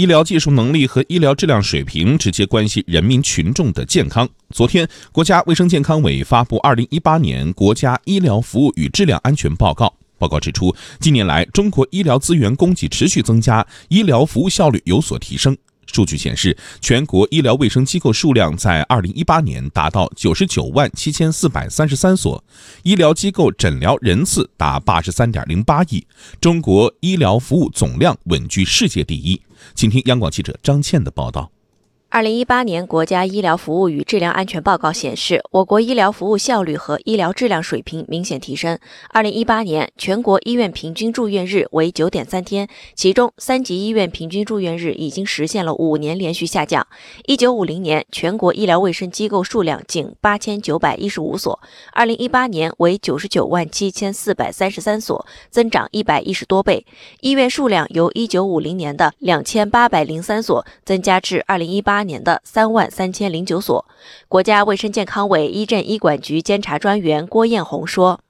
[0.00, 4.26] 医疗技术能力和医疗质量水平直接关系人民群众的健康。
[4.48, 9.84] 昨天，国家卫生健康委发布《二零一八年国家医疗服务与质量安全报告》。
[10.18, 15.54] 报告指出，近年来，中国医疗资源供给持续增加，医疗服务效率有所提升。
[15.92, 22.42] 数据显示，全国医疗卫生机构数量在二零一八年达到九十九万七千四百三十三所，
[22.82, 26.06] 医疗机构诊疗人次达八十三点零八亿，
[26.40, 29.40] 中国医疗服务总量稳居世界第一。
[29.74, 31.50] 请听央广记者张倩的报道。
[32.12, 38.76] 二零一八年国家医疗服务与质量安全报告显示，我国医疗服务效率和医疗质量水平明显提升。
[39.10, 46.84] 二零一八年全国医院平均住院日为九点三天，其中三级医院平均住院日已经实现了五年连续下降。
[47.26, 51.60] 一九五零年全国医疗卫生机构数量仅八千九百一十五所，
[51.92, 56.84] 二零一八年为九十九万七千四百三十三所，增长一百一十多倍。
[57.20, 61.99] 医院数量由一九五零年的两千八百零三所增加至二零一八。
[62.02, 63.84] 年的三万三千零九所，
[64.28, 68.20] 国家卫生健康委医政医管局监察专员郭艳红说：“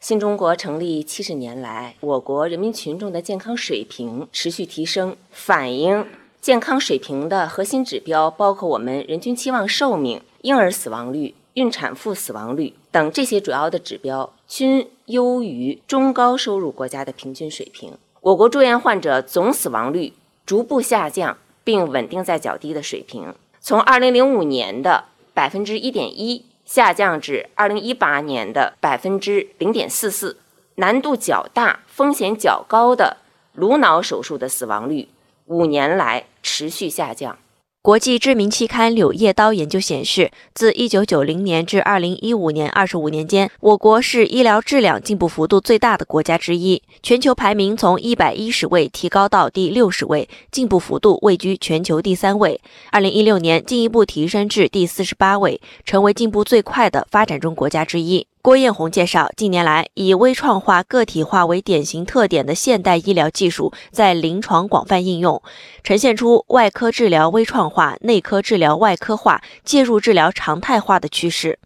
[0.00, 6.06] 新中国成立七十年来，我国人民群众的健康水平持续提升，反映
[6.40, 17.92] 健康水平的核心指标包括我们人均期望寿命、婴儿死亡率、孕产妇死亡率等这些主要的指标，均优于中高收入国家的平均水平。
[18.22, 20.12] 我国住院患者总死亡率
[20.44, 30.38] 逐步下降。”并稳定在较低的水平，从二零零五年的百分之一点一下降至二零一八年的百分之零点四四。
[30.76, 33.18] 难度较大、风险较高的
[33.52, 35.06] 颅脑手术的死亡率
[35.44, 37.38] 五年来持续下降。
[37.82, 52.60] 国际知名期刊《柳叶刀》研究显示，自1990年至2015年25年间，我国是医疗质量进步幅度最大的国家之一，全球排名从110位提高到第60位，进步幅度位居全球第三位。
[52.92, 58.28] 2016年进一步提升至第48位，成为进步最快的发展中国家之一。
[58.44, 65.40] 郭艳红介绍，近年来以微创化、个体化为典型特点的现代医疗技术在临床广泛应用，
[65.84, 71.60] 呈现出外科治疗微创化、内科治疗外科化、介入治疗常态化的趋势。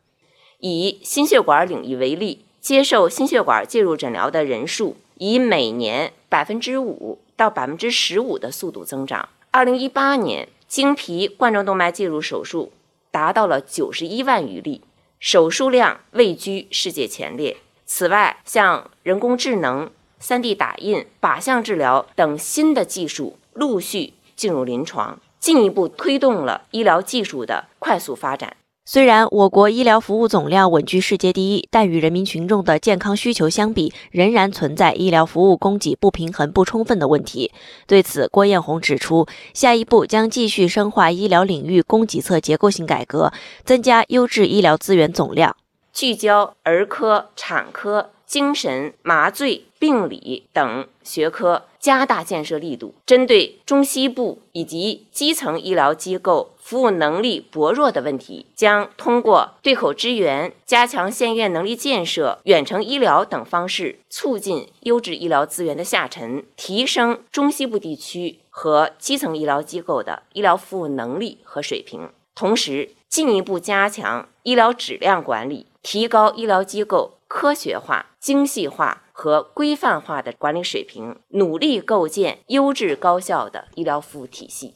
[0.58, 9.26] 以心血管领域为例，接受心血管介入诊疗的人数以每年百分之五到百分之十五的速度增长。
[9.50, 12.70] 二零一八年，经皮冠状动脉介入手术
[13.10, 14.82] 达到了九十一万余例。
[15.18, 17.56] 手术量位居世界前列。
[17.84, 19.90] 此外，像人工智能、
[20.20, 28.56] 3D 打印、靶向治疗等新的技术陆续进入临床，进一步推动了医疗技术的快速发展。
[28.88, 37.50] 虽然我国医疗服务总量稳居世界第一，但与人民群众的健康需求相比，仍然存在医疗服务供给不平衡、不充分的问题。
[37.88, 43.32] 对此，郭艳红指出，下一步将继续深化医疗领域供给侧结构性改革，
[43.64, 45.56] 增加优质医疗资源总量，
[45.92, 48.10] 聚焦儿科、产科。
[48.26, 77.12] 精神、麻醉、病理等学科加大建设力度，针对中西部以及基层医疗机构服务能力薄弱的问题，将通过对口支援、加强县院能力建设、远程医疗等方式，促进优质医疗资源的下沉，提升中西部地区和基层医疗机构的医疗服务能力和水平，同时进一步加强医疗质量管理，提高医疗机构。
[77.28, 84.74] 科学化、精细化和规范化的管理水平，努力构建优质高效的医疗服务体系。